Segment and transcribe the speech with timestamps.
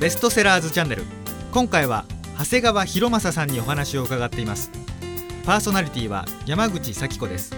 [0.00, 1.02] ベストセラーズチャンネル。
[1.52, 2.04] 今回は
[2.38, 4.70] 長谷川博正さんにお話を伺っています。
[5.44, 7.56] パーソナリティは山口咲子です。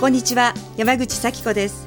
[0.00, 1.86] こんにちは山口咲子です。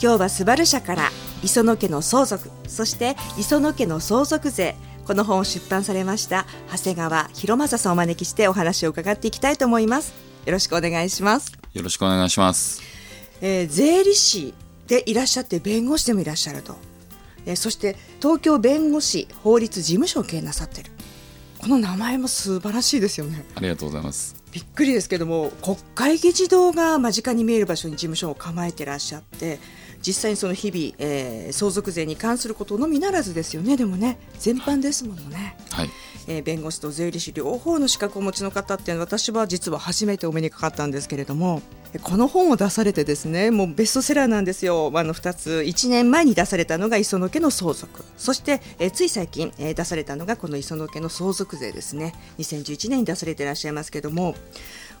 [0.00, 1.10] 今日はスバル社から
[1.42, 4.76] 磯野家の相続そして磯野家の相続税
[5.08, 10.14] この本を出版されました長谷川博正さんをお招きしてお話を伺っていきたいと思います。
[10.46, 11.52] よろしくお願いします。
[11.74, 12.80] よろしくお願いします、
[13.40, 14.54] えー税理士
[14.88, 16.76] でいらっしゃって弁護士でもいらっしゃると、
[17.46, 20.90] えーそして東京弁護士法律事務所を経営なさってる。
[21.58, 23.44] この名前も素晴らしいですよね。
[23.56, 24.36] ありがとうございます。
[24.52, 29.58] びっくりですけども国会議事堂が間近に見える場所に事務所を構えてらっしゃって
[30.06, 33.76] 実際にその日々、えー相続税に関することのみならずですよね。
[33.76, 35.90] でもね全般ですものね、はい。
[36.26, 41.62] えー弁護士と税理士両方の資格をお持ちの方っていうのは私は実は初めてお目にかかったんですけれども
[41.94, 44.90] えこの本を出されてですねもうベストセラーなんですよ。
[44.94, 48.04] あの2つ1年前に出されたのが磯野家の相続。
[48.16, 52.14] そして、えーつい最近、えー出されたのがこの磯野家の相続税ですね。
[52.38, 54.34] 2011年に出されていらっしゃいますけども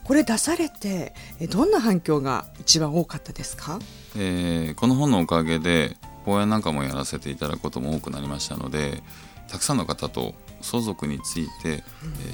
[0.04, 3.78] これ出されてえーどんな反響が一番多かったですか？
[4.16, 9.02] えーこの本のおかげで講演なんかもやらせていただくことも多くなりましたので
[9.48, 11.82] たくさんの方と相続について、え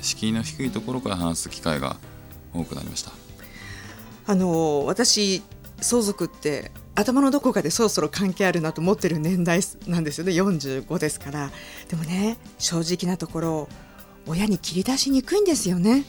[0.00, 1.96] ー敷居の低いところから話す機会が
[2.54, 3.10] 多くなりました。
[4.26, 5.42] あの私
[5.80, 10.32] 相続って頭のどこかでそろそろ関係あるなと思ってる年代なんですよね。
[10.32, 11.50] 45ですから。
[11.88, 13.68] でもね正直なところ
[14.26, 16.04] 親に切り出しにくいんですよね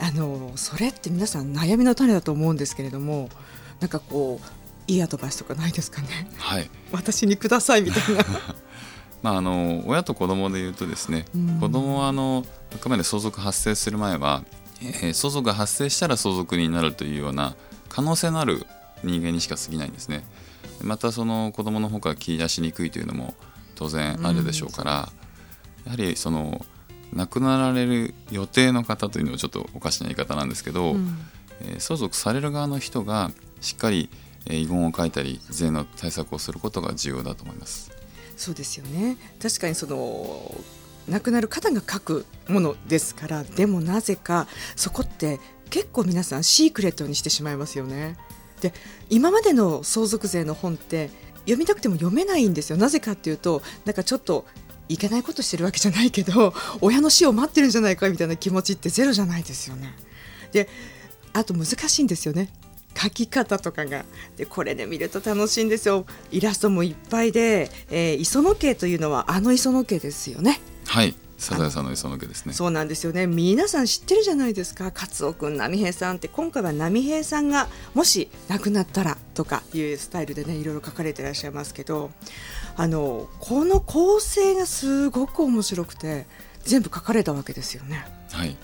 [0.00, 3.28] あのそれって皆さん悩みの種だと思うんですけれども
[3.80, 6.08] なんかこういいアドバイスとかないですかね？
[6.38, 6.70] はい。
[6.92, 8.24] 私にくださいみたいな。
[9.22, 11.60] まあ、あの親と子供で言うとですね、うん。
[11.60, 14.44] 子供はあのあくまで相続発生する前は、
[14.80, 17.56] えー相続が発生したら相続になるというような
[17.88, 18.66] 可能性のある
[19.02, 20.24] 人間にしか過ぎないんですね。
[20.80, 23.34] またその子供の方から切り出しにくいというのも
[23.74, 25.12] 当然あるでしょうから、
[25.84, 26.64] やはりその
[27.12, 31.18] 亡くなられる予定の方というのはちょっとおかしな言い方なんですけど、うん。
[31.60, 33.30] えー相続される側の人が
[33.60, 34.08] しっかり
[34.46, 37.90] えー遺言を書いたり税の対策をすることが重要だと思います。
[38.36, 39.16] そうですよね。
[39.42, 40.54] 確かにその
[41.08, 48.16] 亡くなる方が書くものですからでもなぜかそこって結構皆さんシークレットにしてしまいますよね。
[48.60, 48.72] で
[49.08, 51.10] 今までの相続税の本って
[51.40, 52.76] 読みたくても読めないんですよ。
[52.76, 54.46] なぜかっていうとなんかちょっと
[54.88, 59.94] いけないことしてるわけじゃないけど 親の死を待ってるんじゃないかみたいな気持ちってゼロじゃないですよね。
[60.52, 60.68] で
[61.32, 62.48] あと難しいんですよね。
[63.00, 64.04] 書き方とかが。
[64.36, 66.06] でこれで見ると楽しいんですよ。
[66.30, 70.60] イラストもいっぱいで、えー磯野家というのはあの磯野家ですよね。
[70.86, 72.52] はい、サザエさんの磯野家ですね。
[72.52, 73.28] そうなんですよね。
[73.28, 74.92] 皆さん知ってるじゃないですか。
[74.92, 82.10] 勝夫君波平さんって今回は波平さんがもし亡くなったらとかいうスタイルでねいろいろ書かれてらっしゃいますけど
[82.76, 86.26] あのこの構成がすごく面白くて
[86.64, 88.04] 全部書かれたわけですよね。
[88.32, 88.56] はい、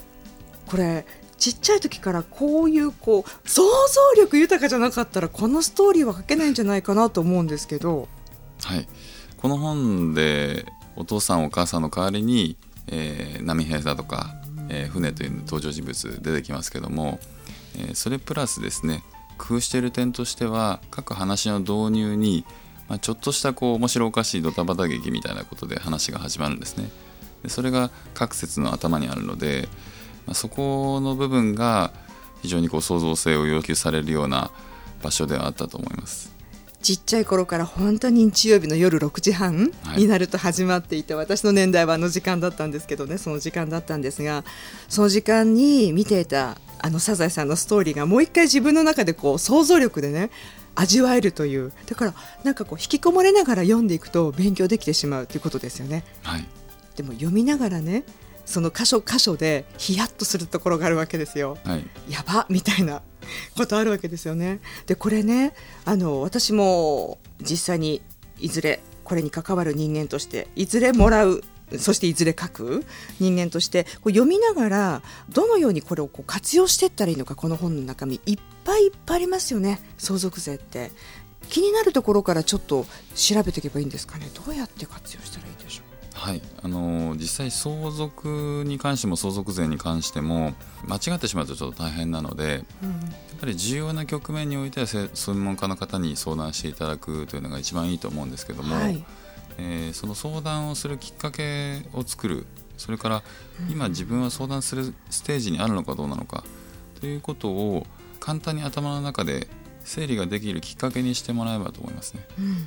[0.66, 1.06] これ
[1.38, 8.08] ちっちゃい時からこういうこう想像力豊かじゃなかったらこのストーリーは書けないんじゃないかなと思うんですけど。
[8.62, 8.88] はい、
[9.36, 12.56] この本でお父さんお母さんの代わりに、
[12.88, 14.34] えー波平座とか、
[14.68, 17.18] えー船という登場人物出てきますけども、
[17.76, 19.02] えーそれプラスですね
[19.38, 22.44] 工夫している点としては各話の導入に、
[22.88, 26.88] まあ、ちょっとしたこう面白おかしいドタバタ劇みたいなことで話が始まるんですね。
[27.42, 29.68] でそれが各節の頭にあるので、
[30.26, 31.92] まあ、そこの部分が
[32.42, 34.50] 非常にこう創造性を要求されるような
[35.02, 36.33] 場所ではあったと思います。
[36.84, 40.02] ちっちゃい頃から本当に日曜日の夜6時半はい。
[40.02, 44.44] になると始まっていて、私の年代はあの時間だったんですけどねその時間だったんですが
[44.90, 50.28] その時間に見ていたあのサザエさんのストーリーがもう一回自分の中でこう想像力でね
[50.74, 51.72] 味わえるという。
[51.86, 56.04] だからなんかこう引きこもれながら読んでいくと勉強できてしまうということですよね。
[56.22, 56.44] はい。
[56.96, 58.04] でも読みながらね
[58.44, 61.56] その箇所箇所でヒヤッとするところがあるわけですよ。
[61.64, 61.86] はい。
[62.10, 63.00] やばみたいな
[63.56, 64.60] ことあるわけですよね。
[64.86, 65.54] でこれね
[65.84, 68.02] あの私も実際に
[68.40, 71.42] いずれこれに関わる人間としていずれもらう
[71.78, 72.84] そしていずれ書く
[73.20, 79.80] 人間としてこう読みながらどのようにこれをこう活用していったらいいのかこの本の中身いっぱいいっぱいありますよね。
[79.98, 80.90] 相続税って。
[81.48, 84.28] 気になるところからちょっと調べていけばいいんですかね。
[84.34, 85.53] どうやって活用したらいい
[86.24, 90.54] はい、あのー実際相続に関しても相続税に関しても
[90.86, 92.62] 間違ってしまうとちょっと大変なのでやっ
[93.38, 99.04] ぱり重要な局面においてはせ専門家の方に相談していただくというのが一番いいと思うんですけども、はい。
[99.58, 102.46] えーその相談をするきっかけを作る
[102.78, 103.22] それから
[103.70, 106.42] 今自分は相談するステージにあるのかどうなのか
[107.00, 107.86] ということを
[108.18, 109.46] 簡単に頭の中で
[109.84, 112.26] 整理ができるきっかけにしてもらえばと思いますね。
[112.38, 112.66] うん。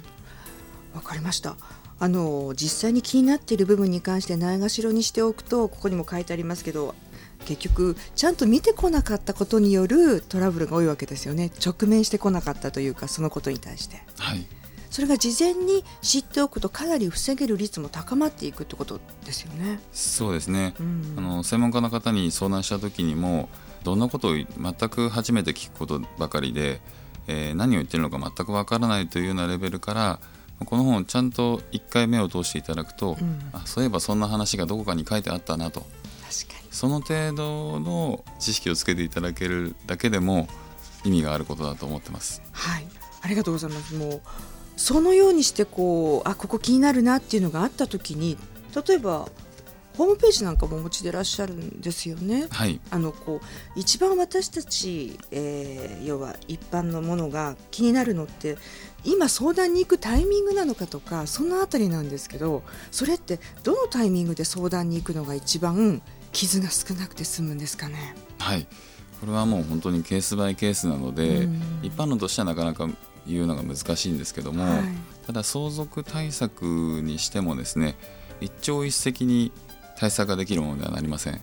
[0.97, 1.55] わかりました
[1.99, 6.93] あの実際に気になっている部分に関してないがしろにしておくとここにも書いてありますけど
[7.45, 11.51] 結局ちゃんと見てこなかったことによるトラブルが多いわけですよね。
[11.63, 14.01] 直面してこなかったというかそのことに対して。
[14.17, 14.45] はい。
[14.89, 19.79] それが事前に知っておくとかなり防げる率も高まっていくってことですよね。
[19.91, 21.13] そうですね、うん。
[21.17, 23.49] あの専門家の方に相談した時にも
[23.83, 24.45] どんなことを全
[24.89, 26.81] く初めて聞くことばかりで、
[27.27, 30.19] えー何を言ってるのか全くわからないというようなレベルから
[30.65, 33.39] この本をちゃんと1回目を通していただくと、うん。
[33.53, 35.85] あそういえばそんな話がどこかに書いてあったなと。
[36.71, 40.47] その程度の知識をつけていただけるだけでも
[41.03, 42.41] 意味があることだと思ってます。
[42.51, 42.87] はい。
[43.21, 43.95] ありがとうございます。
[43.95, 44.21] もう
[44.75, 48.37] そのようにしてこうあここ気になるなっていうのがあった時に
[48.87, 49.27] 例えば
[49.97, 52.47] ホームページなんかもお持ちでいらっしゃるんですよね。
[52.51, 58.57] はい、あのこう一番私たち、えー要は一般のものが気になるのって
[59.03, 66.01] 今相談に行くタイミングなのかとかそのあたりなんですけどそれってどのタイミングで相談に行くのが一番
[66.31, 68.15] 傷が少なくて済むんですかね？
[68.37, 68.67] はい、
[69.19, 72.87] これはもう本当にケースバイケースなので、うん一般論としてはなかなか
[73.27, 74.83] 言うのが難しいんですけども、はい
[75.25, 76.63] ただ相続対策
[77.03, 77.95] にしてもですね
[78.39, 79.51] 一朝一夕に
[79.97, 81.41] 対策ができるものではなりません。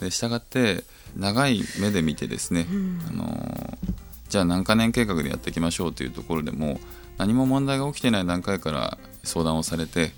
[0.00, 0.84] でしたがって
[1.16, 4.00] 長い目で見てですね、うんあのー
[4.30, 6.78] じゃあ何か年計画でやっていきましょうというところでも
[7.18, 10.12] 何も問題が起きてない段階から相談をされて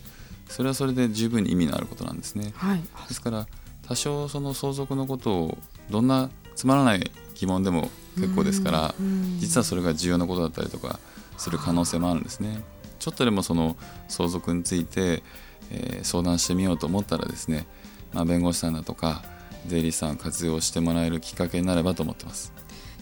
[0.48, 2.52] それはそれで十分に意味のあることなんですね。
[2.56, 3.46] はい、ですから
[3.88, 5.58] 多少その相続のことを
[5.90, 11.00] どんなつまらない疑問でも結構ですからうん実はそれが重要なことだったりとか
[11.38, 12.62] する可能性もあるんですね。
[12.98, 13.78] ちょっとでもその
[14.08, 15.22] 相続について、
[15.72, 17.66] えー相談してみようと思ったらですね、
[18.12, 19.22] まあ、弁護士さんだとか
[19.66, 22.52] 税理士さんを活用してもらえるきっかけになればと思ってます。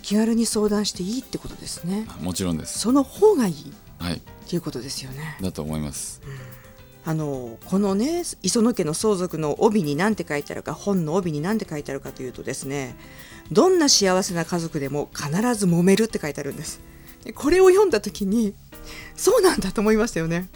[0.02, 2.06] 気軽に相談していいってことですね。
[2.20, 2.78] もちろんです。
[2.78, 3.56] その方がいいっ
[3.98, 5.36] はい、ていうことですよね。
[5.40, 6.20] だと思います。
[7.04, 12.94] あのこのね磯野家の相続の帯に何て書いてあるか本の帯に何て書いてあるかというとですね
[13.50, 16.78] どんな幸せな家族でも必ず揉めるって書いてあるんです
[17.24, 18.54] でこれを読んだ時に
[19.16, 20.50] そうなんだと思いましたよね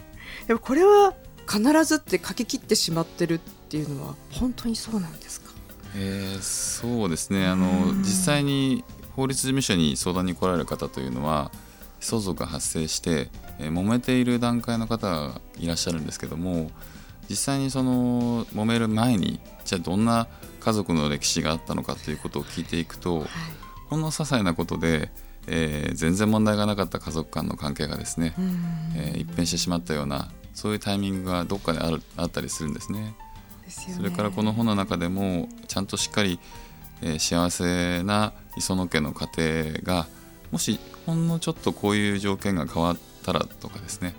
[0.47, 1.15] やっぱこれは
[1.47, 5.51] 必ずって書き切ってしまってるっていうのは本当にそうなんですか？
[5.95, 7.45] えーそうですね。
[7.47, 7.99] あのうん。
[7.99, 8.83] 実際に
[9.15, 11.51] 法律事務所に相談に来られる方というのは
[12.01, 16.69] 相続が発生して、えー揉めている段階の方がいらっしゃるんですけども
[17.29, 20.27] 実際にその揉める前にじゃあどんな
[20.59, 23.25] 家族の歴史があったのかということを聞いていくと
[23.89, 25.09] ほんの些細なことで、
[25.47, 28.33] えー全然問題がなかった家族間の関係がですね、
[28.97, 33.13] えー一変してしまったようなそういうタイミングがどっかであるあったりするんですね。
[33.63, 33.95] ですよね。
[33.95, 36.39] それからこの本の中でもちゃんとしっかり、
[37.01, 40.07] えー幸せな磯野家の家庭が
[40.51, 44.15] もしほんのちょっとこういう条件が変わったらとかですね。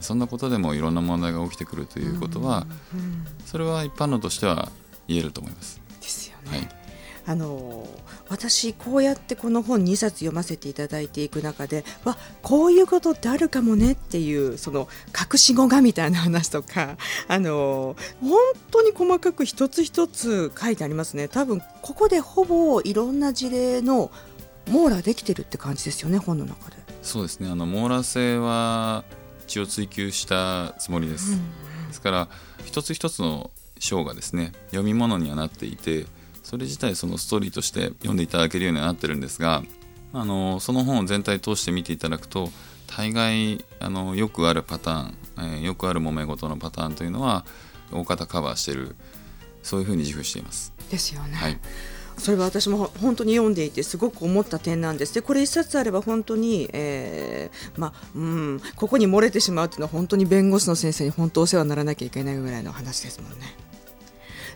[0.00, 4.70] そんなことでもいろんな問題が起きてくるということは、うんそれは一般論としては
[5.06, 5.80] 言えると思います。
[6.00, 6.85] ですよね、はい
[7.26, 7.86] あの
[8.28, 16.96] 私こうやってこの本2冊読ませていただいていく中でわこういうことってあるかもねっていうその隠し語がみたいな話とか
[17.26, 18.38] あの本
[18.70, 24.12] 当に細かく一つ一つ書いてありますね多分ここでほぼいろんな事例の
[24.70, 26.76] 網羅できてるって感じですよね本の中で。
[27.02, 29.04] そうですねあの網羅性は
[29.46, 31.38] 一応追求したつもりです。
[31.88, 32.28] ですから
[32.64, 36.06] 一つ一つの章がですね読み物にはなっていて
[36.46, 39.64] それ自体そのストーリーとして読んでいただけるようにはなってるんですが
[40.12, 42.50] あのその本を全体通して見ていただくと
[42.86, 47.44] 大概あのよくあるパターン、えーよくある揉め事のパターンというのは
[47.90, 48.94] 大方カバーしている
[49.64, 50.72] そういうふうに自負しています。
[50.88, 51.34] ですよね。
[51.34, 51.58] はい、
[52.16, 63.65] それは私も本当に読んでいてすごく思った点なんですでこれ一冊あれば本当に、えーまあうん、ここに漏れてしまうっていうのは本当に弁護士の先生に本当お世話にならなきゃいけないぐらいの話ですもんね。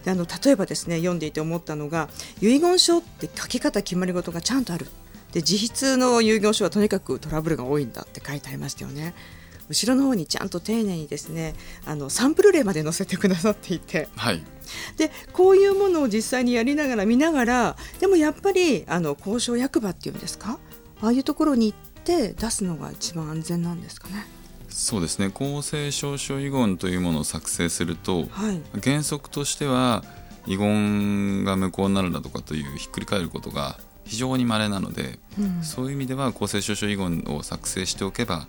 [0.04, 2.09] であの例えばですね読んでいて思ったのが
[2.40, 4.87] 遺言書って書き方決まり事がちゃんとある
[5.33, 9.14] で自筆の遺言書はとにかくトラブルが多いんだって書いてありましたよね。
[9.69, 11.54] 後ろの方にちゃんと丁寧にですね
[11.87, 14.42] あのサンプル例まで載せてくださっていてはい
[14.97, 20.59] でこういうものを実際にやりながら見ながらでもやっぱりあの交渉役場っていうんですか？
[21.00, 24.26] ああいうところに行って出すのが一番安全なんですかね。
[24.71, 25.31] そうですね。
[25.31, 30.05] 公正証書遺言というものを作成するとはい、原則としては
[30.47, 35.62] 遺言が無効になるだとかというひっくり返ることが非常に稀なので、うん。
[35.62, 38.47] そういう意味では公正証書遺言を作成しておけば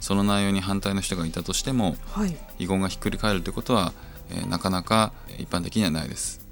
[0.00, 3.92] その内容に反対の人がいたとしてもはい、遺言がひっくり返るということは、
[4.30, 6.42] えーなかなか一般的にはないです。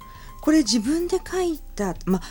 [0.41, 2.21] これ自分で書いた、まあ、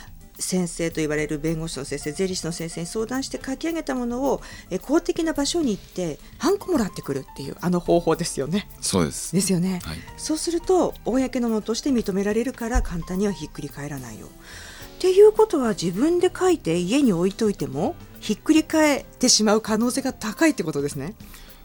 [0.41, 8.67] 先生と言われる弁護士の先生税理士の先生に相談して書き上げたものをえ公的な場所に行ってハンコもらってくるっていうあの方法ですよね。
[8.81, 9.79] そうですですよね。
[9.83, 14.27] はいそうすると公のものとして認められるから簡単にはひっくり返らないよ。
[14.27, 21.15] っていうことは自分で書いて家に置いといてもひっくり返ってしまう可能性が高いってことですね。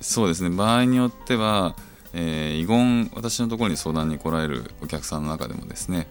[0.00, 1.76] そうですね場合によっては、
[2.12, 6.06] えー遺言私のところに相談に来られるお客さんの中でもですね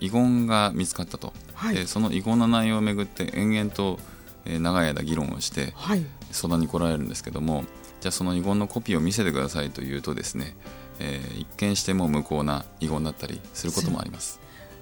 [0.00, 1.74] 遺言が見つかったと、はい。
[1.74, 3.98] でその遺言の内容をめぐって延々と、
[4.44, 6.04] えー長い間議論をしてはい。
[6.30, 7.64] 相談に来られるんですけども
[8.00, 10.56] じゃあその遺言のコピーを見せてくださいと言うとですね、
[11.00, 14.40] えー一見しても無効な遺言だったりすることもあります。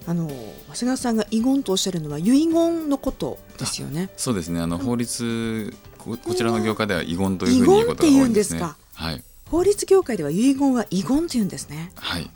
[0.09, 4.09] あの長谷川さんが遺言とおっしゃるのは遺言のことですよね。
[4.17, 4.61] そうですね。
[4.61, 7.39] あの法律ここちらの業界では遺言。
[7.39, 8.59] という遺ふうに言うことが多いんですね。
[8.61, 8.77] 言うんですか？
[8.95, 9.23] はい。
[9.51, 11.91] 法律業界では遺言は遺言って言うんですね。
[11.97, 12.31] はい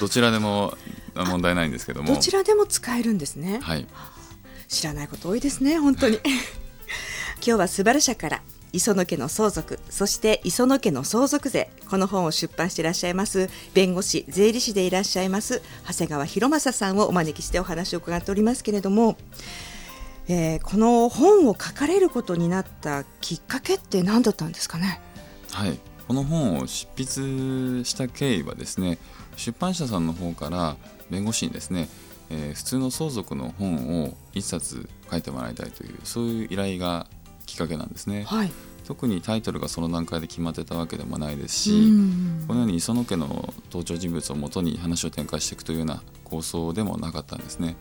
[0.00, 0.76] どちらでも
[1.14, 2.08] あ問題ないんですけども。
[2.14, 3.58] どちらでも使えるんですね。
[3.62, 3.86] はい。
[4.68, 6.16] 知らないこと多いですね本当に。
[7.44, 19.18] 今日はスバル社から磯野家の相続そして磯野家の相続税この本を出版していらっしゃいます弁護士税理士でいらっしゃいます長谷川博正さんをお招きしてお話を伺っておりますけれども、
[20.28, 25.00] えーこの本を書かれることになったきっかけって何だったんですかね？
[25.50, 28.96] はい、この本を執筆した経緯はですね
[29.36, 30.76] 出版社さんの方から
[31.10, 31.88] 弁護士にですね、
[32.30, 37.06] えー普通の相続の本を一冊書いてもらいたいというそういう依頼が
[37.46, 38.24] きっかけなんですね。
[38.24, 38.52] はい。
[38.86, 47.76] 特にタイトルがその段階で決まってたわけでもないですうしんこのように磯野家の登場人物をもとに話を展開していくというような構想でもなかったんですね。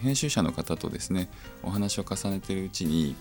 [0.00, 1.28] 編集者の方とですね
[1.62, 3.16] お話を重ねているうちに、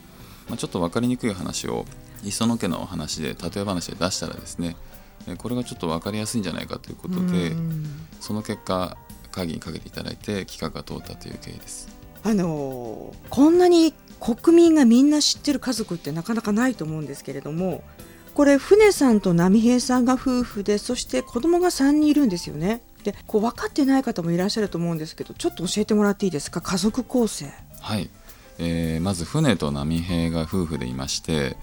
[0.48, 1.86] まあ、ちょっと分かりにくい話を
[2.24, 4.97] 磯野家の話で例え話で出したらですねえ
[5.38, 7.22] これがちょっと分かりやすいんじゃないかということで
[7.52, 7.86] うん。
[8.20, 8.98] その結果
[9.32, 11.90] 会議にかけていただいて企画が通ったという経緯です。
[12.24, 17.84] あのーこんなに国民がみんな知ってる家族ってなかなかないと思うんですけれども
[18.34, 22.82] これ船さんと波平さんが夫婦でそして子供が3人いるんですよね。
[23.04, 26.62] でこう分かってない方もいらっしゃると思うんですけどちょっと教えてもらっていいですか？
[26.62, 27.46] 家族構成。
[27.80, 28.10] はい、
[28.58, 31.58] えーまず船と波平が夫婦でいまして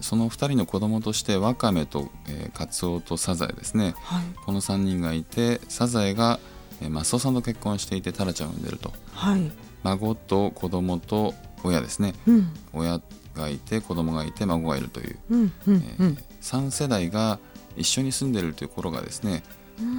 [0.00, 3.94] その2人の子供としてワカメと、えーカツオとサザエですね。
[4.02, 4.24] はい。
[4.44, 6.38] この3人がいてサザエが、
[6.82, 8.92] えーマスオさんと結婚していてタラちゃんを産んでると。
[9.12, 9.50] はい。
[9.82, 12.14] 孫と子供と親ですね。
[12.26, 12.48] うん。
[12.72, 13.00] 親
[13.34, 17.38] がいて子供がいて孫がいるという、うんうんえー3世代が
[17.76, 19.42] 一緒に住んでるというところがですね。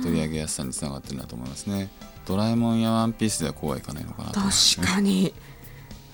[0.03, 1.89] 取り上げやすさにつながってるなと思いますね。
[2.25, 4.35] ドラえもんやワンピースではこうはいかないのかなと。
[4.39, 5.33] 思います確かに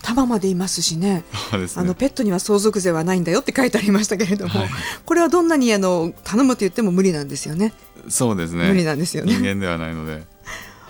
[0.01, 1.24] 束までいますしね。
[1.51, 1.67] ね。
[1.75, 4.70] あのペットには相続税はないんだよって書いてありましたけれども、はい。
[5.05, 7.74] これはどんなにあの頼むと言っても無理なんですよね。
[8.10, 8.67] そうですね。
[8.67, 9.34] 無理なんですよね。
[9.34, 10.24] 人間ではないので。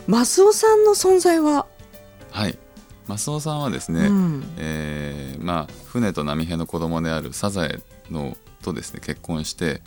[0.08, 1.68] マスオさんの存在は、
[2.32, 2.58] はい。
[3.08, 4.44] マスオさんはですね、うん。
[4.58, 9.82] えーまあ、船と波平の子供であるサザエのとですね結婚して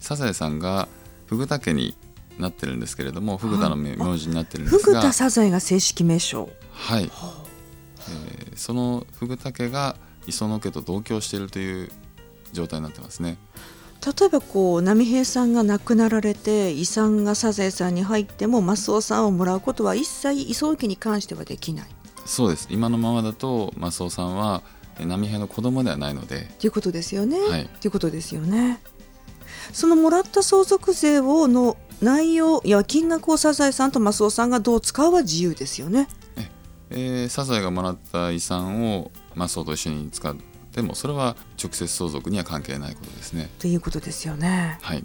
[0.00, 0.88] サザエさんが
[1.26, 1.96] フグタ家に
[2.38, 6.48] なってるんですけれどもフグタの名名字になってるんですが、フグタサザエが正式名称。
[6.72, 7.10] はい、
[8.10, 9.96] えーそのフグタ家が
[10.26, 11.90] 磯野家と同居しているという
[12.52, 13.38] 状態になってますね。
[14.04, 21.88] 例えばこう波平さんが亡くなられて遺産がサザエさんに入ってもマスオさんをもらうことは一切磯野家に関してはできない
[22.24, 24.62] そうです今のままだとマスオさんは
[24.98, 27.38] えー波平の子供ではないので、ということですよね。
[27.40, 28.80] はいということですよね。
[29.72, 36.08] そのもらった相続税をの内容や金額をサザエさんとマスオさんがどう使うは自由ですよね。
[36.90, 40.36] えーサザエがもらった遺産をマスオと一緒に使っ
[40.72, 43.50] てもそれは直接相続には関係ないことですね。
[43.58, 44.78] ということですよね。
[44.82, 45.04] はい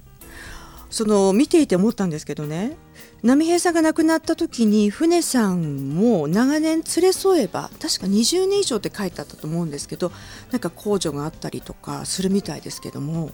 [0.94, 2.78] その見ていて思ったんですけどね
[3.24, 10.12] 波平さんが亡くなった時に船さんも長年連れ添えば確か20年以上って書いてあったと思うんですけど
[10.52, 13.32] なんか控除があったりとかするみたいですけども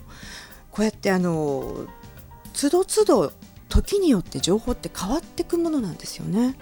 [0.70, 1.84] こうやってあの
[2.54, 3.30] つどつど
[3.68, 6.54] 時によって情報って変わっていくものなんですよね、はい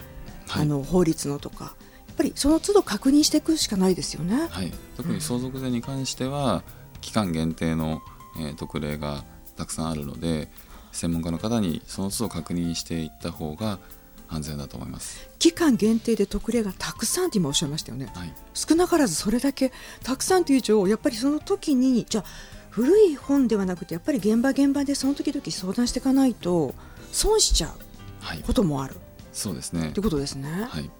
[0.50, 4.48] あの法律のとかやっぱりその都度確認していくしかないですよね。
[4.50, 6.62] はい、特に相続税に関しては
[7.00, 8.02] 期間限定の、
[8.40, 9.24] えー特例が
[9.56, 10.48] たくさんあるので
[10.92, 13.78] 専門家の方にその都度確認していった方が
[14.28, 15.28] 安全だと思います。
[15.38, 18.10] 期間限定で特例がたくさんって今おっしゃいましたよね。
[18.14, 22.24] はい、少なからずそれだけたくさんという以上やっぱりその時にじゃあ
[22.70, 26.74] 古い本ではなくてやっぱり現場現場でその時々相談していかないと
[27.10, 27.70] 損しちゃう
[28.20, 28.96] はい、こともある
[29.38, 30.00] そうですねって。
[30.00, 30.66] ことですね。
[30.68, 30.90] はい、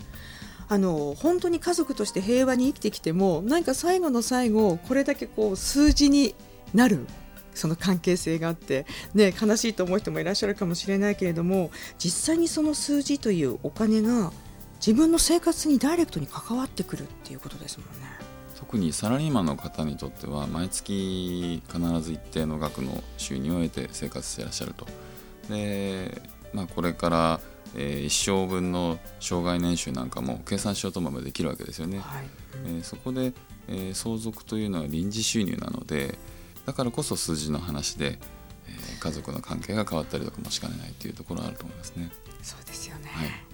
[0.69, 6.35] あの本当に家族として平和に生きてきてもなんか最後の最後これだけこう数字に
[6.73, 7.07] なる
[7.55, 14.33] その関係性があって、ね、悲しいと思う人もいらっしゃるかもしれないけれども実際にその数字というお金が
[14.77, 18.07] 自分の生活にダイレクトに関わってくるっていうことですもんね。
[18.55, 24.87] 特にサラリーマンの方にとっては毎月必ず一定の額の収入を得て生活していらっしゃると。
[25.49, 26.21] で、
[26.53, 27.41] まあ、これから
[27.75, 31.99] えー、一生分の障害年収なんかも計算しようと思えばできるわけですよね。
[31.99, 32.27] はい
[32.67, 33.33] えー、そこで、
[33.69, 36.19] えー、相続というのは臨時収入なので
[36.67, 38.19] だからこそ数字の話で、
[38.67, 42.11] えー、家族の関係が変わったりとかもしかねないというところはあると思いますね。
[42.43, 43.49] そうですよね、はい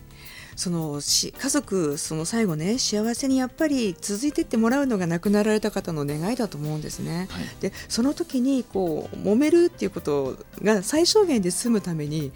[0.56, 7.28] そのし家族その最後ね幸せにやっぱり続いていってもらうのが亡くなられた方の願いだと思うんですね。
[7.30, 12.32] はい、でその時にこう揉めるっていうことが最小限で済むために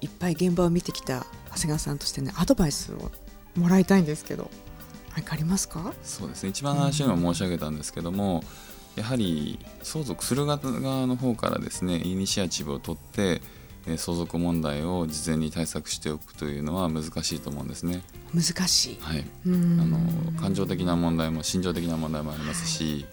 [0.00, 3.10] いっぱい現場を見てきた長谷川さんとしてねアドバイスを
[3.56, 4.50] もらいたいんですけど
[5.14, 5.92] 何かありますか？
[6.02, 6.50] そうですね。
[6.50, 8.44] 一番話にも申し上げたんですけども、
[8.96, 10.58] うん、やはり相続する側
[11.06, 13.40] の方からですねイニシアチブを取って
[13.96, 18.02] 相続問題を事前に対策しておくというのは難しいと思うんですね。
[18.34, 19.98] 難しい、はい、あの
[20.38, 23.06] 感情的な問題も心情的な問題もありますし、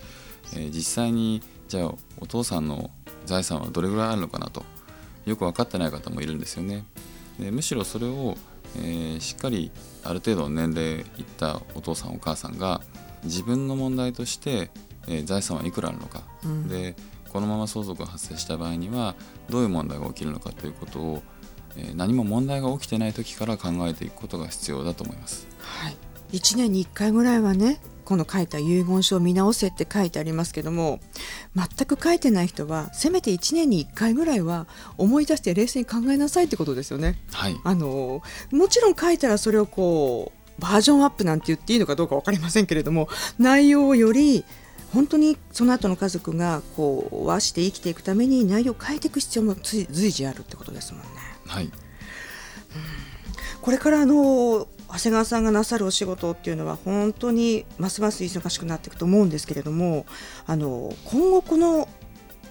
[0.54, 2.92] はい、えー、実際にじゃあお父さんの
[3.26, 4.66] 財産はどれぐらいあるのかなと
[5.26, 6.84] よく分かってない方もいるんですよね。
[7.40, 8.38] でむしろそれを、
[8.78, 9.72] えー、しっかり
[10.04, 11.06] ある程度の年齢いっ
[11.38, 12.82] たお父さんお母さんが
[13.24, 14.70] 自分の問題として、
[15.08, 16.96] えー、財産はいくらあるのか、うん、で
[17.34, 19.16] このまま相続が発生した場合には
[19.50, 21.24] どういう問題が起きるのかということを、
[21.76, 25.48] えー、何も問題が起きてない時から考えていくことが必要だと思います。
[25.60, 25.98] はい、
[26.32, 31.00] 1年に1回ぐらいはねこの書いた遺言書を見直せって書いてありますけども
[31.56, 37.18] 全く書いてない人はせめて1年に1回ぐらいは思い出して冷静に考えなさいってことですよね。
[37.34, 38.22] はい、あの
[38.52, 44.46] もちろん書いたらそれをこうバージョンアップなんて言っていいのかどうか分かりませんけれども内容をより
[44.94, 51.10] 本当にその後の家族がこう和して生きていくために内容を変えていく必要も随時あるってことですもんね。
[51.48, 51.72] はい、うん、
[53.62, 60.06] これからあの長谷川さんがなさるお仕事っていうのは本当にますます忙しくなっていくと思うんですけれども
[60.46, 61.88] あの今後この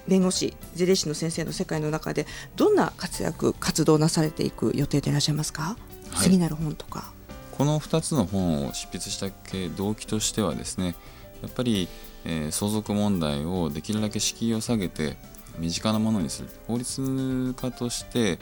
[0.07, 5.77] 弁護士税理士の先生の世界の中でどんな活躍活動なされていく予定でいらっしゃいますか、
[6.11, 7.13] はい、次なる本とか。
[7.57, 9.29] この2つの本を執筆した
[9.77, 10.93] 動機としてはですね
[11.41, 11.87] やっぱり、
[12.25, 15.15] えー、相続問題をできるだけ敷居を下げて
[15.57, 16.49] 身近なものにする。
[16.67, 18.39] 法律家として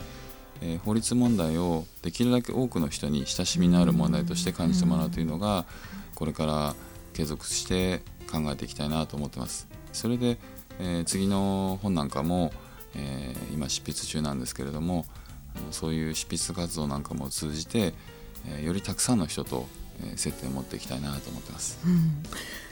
[0.65, 5.65] えー、法律問題をできるだけ多くの人に親しみのある問題として感じてもらうというのが
[6.15, 6.75] これから
[7.13, 9.67] 継続して考えていきたいなと思ってます。
[9.91, 10.37] それで、
[10.79, 12.53] えー、次の本なんかも、
[12.95, 15.05] えー、今執筆中なんですけれども
[15.71, 17.93] そういう執筆活動なんかも通じて、
[18.47, 19.67] えー、よりたくさんの人と、
[20.01, 21.79] えー、接点を持っていきたいなと思ってます。
[21.85, 22.23] うん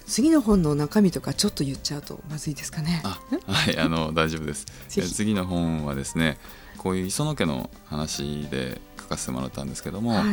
[0.05, 3.01] 次の本の中身とかちょっと言っちゃうとまずいですかね。
[3.47, 4.65] はい、あの大丈夫です。
[4.87, 6.37] 次の本はですね、
[6.77, 10.25] こういう磯野家の話で書かせてもらったんですけども、はい、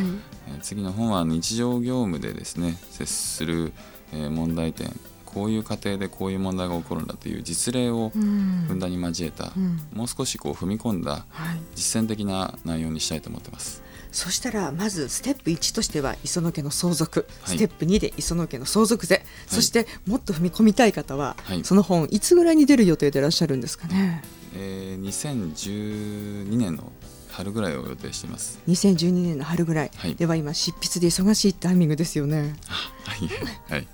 [0.47, 3.71] え次の本は日常業務でですね接する、
[4.11, 4.91] え問題点
[5.25, 11.27] こういう過程でこういう問題が起こるんだという実例をふんだんに交えた、うん、もう少しこう踏み込んだ
[11.75, 13.83] 実践的な内容にしたいと思ってます。
[14.11, 24.23] そしたらまずステップ1としては磯野家の相続、はい、ステップ2で磯野家の相続税、はい、そしてもっと踏み込みたい方は、はい、その本いつぐらいに出る予定でいらっしゃるんですかね。
[24.55, 26.91] えー、2012年の
[27.29, 28.59] 春ぐらいを予定しています。
[28.67, 32.55] 2012年の春ぐらい、はい、では今執筆で忙しいタイミングですよね。
[32.67, 33.87] はい、はい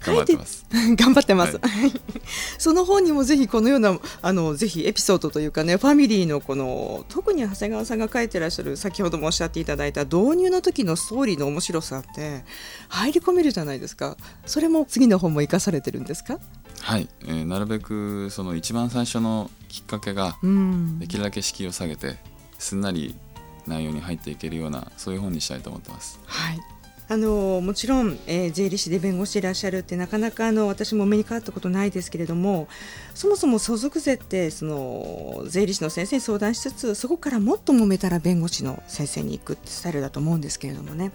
[0.00, 0.66] 頑張ってます。
[0.96, 1.58] 頑張ってます。
[1.58, 1.92] はい、
[2.58, 12.44] その本にもぜひこのようなあのぜひエピソードというかねファミリーのこの特に長谷川さんが書いてらっしゃる先ほどもおっしゃっていただいた導入の時のストーリーの面白さって
[12.88, 14.16] 入り込めるじゃないですか。
[14.46, 16.38] それも次の本も生かされてるんですか？
[16.80, 20.36] はい、えー、なるべくその一番最初のきっかけが
[20.98, 22.16] できるだけ敷居を下げて
[22.58, 23.14] すんなり
[23.66, 26.18] 内容に入っていけるようなそういう本にしたいと思ってます。
[26.24, 26.60] はい
[27.10, 32.68] あのもちろん、えー、税理士で弁護士でいらっしゃるってなかなかあの私も目にかかったことないですけれども
[33.16, 41.10] そもそも相続税ってその税理士の先生に相談しつつそこからもっと揉めたら弁護士の先生に行くってスタイルだと思うんですけれどもね。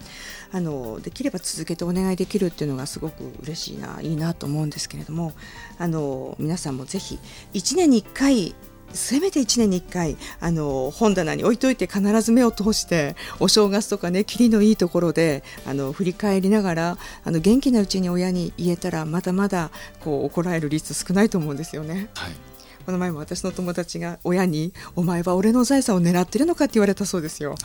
[0.52, 5.32] あのできれば続けてお願いできるっていうのがすごく嬉しいないいなと思うんですけれども
[5.78, 7.20] あの皆さんもぜひ
[7.54, 8.56] 1年に1回
[8.94, 22.10] せめて1年に1回あの本棚に置いといて必ず目を通してお正月とかね切りのいいところであの振り返りながらあの元気なうちに親に言えたらまだまだこう怒られる率少ないと思うんですよね。
[22.16, 22.32] はい
[22.86, 27.52] この前も私の友達が親に「お前は俺の財産を狙ってるのか?」って言われたそうですよ。
[27.52, 27.56] は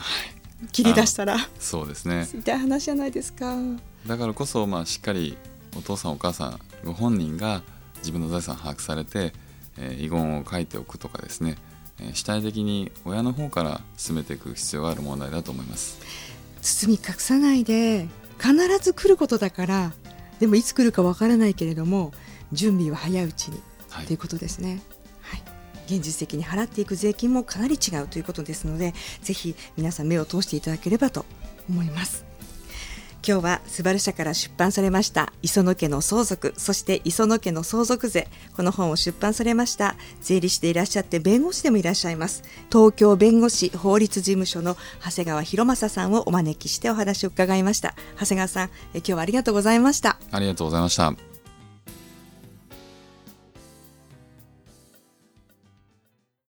[0.65, 3.55] い、切り出したらそうですね痛い話じゃないですか
[4.07, 5.37] だからこそ、まあ、しっかり
[5.77, 7.61] お父さんお母さんご本人が
[7.99, 9.33] 自分の財産を把握されて
[9.81, 11.57] え遺言を書いておくとかですね、
[11.99, 15.99] え主体的に親の方から進めていく必要がある問題だと思います。
[16.61, 18.07] 包み隠さないで
[18.39, 19.91] 必ず来ることだから
[20.39, 22.13] でもいつ来るかわからないけれども
[22.51, 24.05] 準備は早いうちに、はい。
[24.05, 24.81] ということですね。
[25.21, 25.43] はい。
[25.87, 31.25] 現実的に払っていく税金もかなり違うということですのでぜひ皆さん目を通していただければと
[31.69, 32.30] 思います
[33.25, 39.95] 今日はスバル社から出版されました磯野家の相続そして磯野家の相続税この本を出版されました。
[40.21, 42.43] 税理士でいらっしゃって弁護士でもいらっしゃいます。
[42.71, 47.95] 東京弁護士法律事務所の長谷川博正さんをお招きしてお話を伺いました。
[48.19, 50.17] 長谷川さんえ今日はありがとうございました。
[50.31, 51.30] ありがとうございました。